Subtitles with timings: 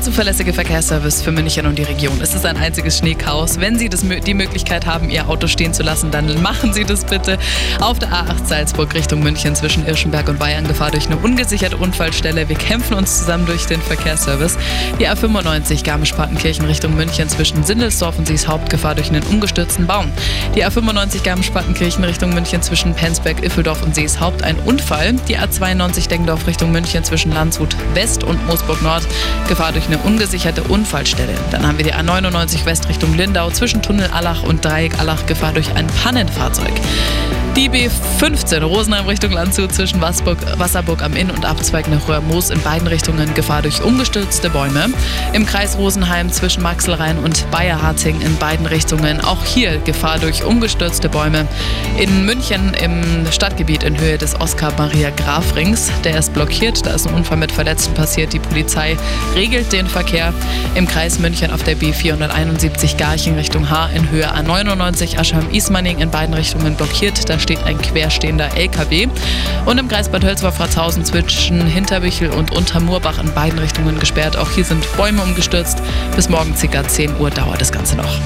[0.00, 2.20] Zuverlässige Verkehrsservice für München und die Region.
[2.22, 3.60] Es ist ein einziges Schneechaos.
[3.60, 7.04] Wenn Sie das, die Möglichkeit haben, Ihr Auto stehen zu lassen, dann machen Sie das
[7.04, 7.36] bitte.
[7.80, 12.48] Auf der A8 Salzburg Richtung München zwischen Irschenberg und Bayern Gefahr durch eine ungesicherte Unfallstelle.
[12.48, 14.56] Wir kämpfen uns zusammen durch den Verkehrsservice.
[14.98, 20.10] Die A95 Garmisch-Partenkirchen Richtung München zwischen Sindelsdorf und Sieshaupt Gefahr durch einen umgestürzten Baum.
[20.54, 25.12] Die A95 Garmisch-Partenkirchen Richtung München zwischen Penzberg, Iffeldorf und Seeshaupt ein Unfall.
[25.28, 29.06] Die A92 Deggendorf Richtung München zwischen Landshut West und Moosburg Nord
[29.46, 31.34] Gefahr durch eine ungesicherte Unfallstelle.
[31.50, 35.52] Dann haben wir die A99 West Richtung Lindau zwischen Tunnel Allach und Dreieck Allach Gefahr
[35.52, 36.72] durch ein Pannenfahrzeug.
[37.56, 42.60] Die B15 Rosenheim Richtung Landshut zwischen Wasburg, Wasserburg am Inn und Abzweig nach Röhrmoos in
[42.62, 44.86] beiden Richtungen Gefahr durch umgestürzte Bäume.
[45.32, 51.08] Im Kreis Rosenheim zwischen Maxelrhein und Bayerharting in beiden Richtungen auch hier Gefahr durch umgestürzte
[51.08, 51.46] Bäume.
[51.98, 56.94] In München im Stadtgebiet in Höhe des Oskar Maria Graf Rings, der ist blockiert, da
[56.94, 58.32] ist ein Unfall mit Verletzten passiert.
[58.32, 58.96] Die Polizei
[59.34, 60.32] regelt den Verkehr
[60.76, 66.34] im Kreis München auf der B471 Garching Richtung H in Höhe A99 Aschheim-Ismaning in beiden
[66.34, 67.28] Richtungen blockiert.
[67.28, 69.08] Da steht ein querstehender LKW.
[69.66, 74.36] Und im Kreis Bad Hölzwer-Fratzhausen zwischen Hinterbüchel und Untermurbach in beiden Richtungen gesperrt.
[74.36, 75.82] Auch hier sind Bäume umgestürzt.
[76.16, 76.86] Bis morgen ca.
[76.86, 78.18] 10 Uhr dauert das Ganze noch.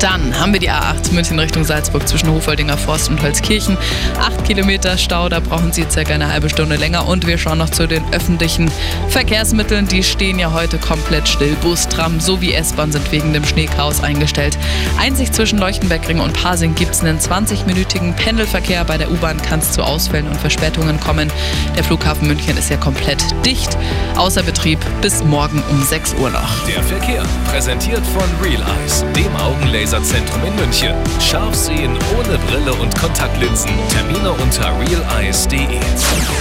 [0.00, 3.76] Dann haben wir die A8 München Richtung Salzburg zwischen Hofoldinger Forst und Holzkirchen.
[4.20, 7.08] Acht Kilometer Stau, da brauchen Sie circa eine halbe Stunde länger.
[7.08, 8.70] Und wir schauen noch zu den öffentlichen
[9.08, 9.88] Verkehrsmitteln.
[9.88, 11.56] Die stehen ja heute komplett still.
[11.62, 14.56] Bus, Tram sowie S-Bahn sind wegen dem Schneechaos eingestellt.
[15.00, 18.84] Einzig zwischen Leuchtenbergring und Pasing gibt es einen 20-minütigen Pendelverkehr.
[18.84, 21.32] Bei der U-Bahn kann es zu Ausfällen und Verspätungen kommen.
[21.76, 23.76] Der Flughafen München ist ja komplett dicht.
[24.14, 26.66] Außer Betrieb bis morgen um 6 Uhr noch.
[26.68, 30.94] Der Verkehr präsentiert von Real Eyes, dem Augenlaser Laserzentrum in München.
[31.18, 33.70] Scharf sehen ohne Brille und Kontaktlinsen.
[33.88, 35.66] Termine unter realeyes.de.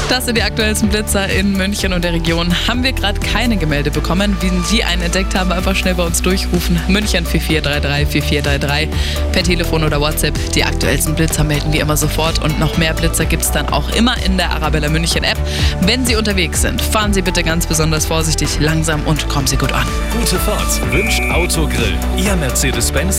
[0.09, 2.53] Das sind die aktuellsten Blitzer in München und der Region.
[2.67, 4.35] Haben wir gerade keine Gemälde bekommen.
[4.41, 6.77] Wenn Sie einen entdeckt haben, einfach schnell bei uns durchrufen.
[6.89, 8.89] München 4433 4433
[9.31, 10.33] per Telefon oder WhatsApp.
[10.51, 13.89] Die aktuellsten Blitzer melden wir immer sofort und noch mehr Blitzer gibt es dann auch
[13.95, 15.37] immer in der Arabella München App.
[15.81, 19.71] Wenn Sie unterwegs sind, fahren Sie bitte ganz besonders vorsichtig, langsam und kommen Sie gut
[19.71, 19.87] an.
[20.19, 21.95] Gute Fahrt wünscht Autogrill.
[22.17, 23.15] Ihr Mercedes-Benz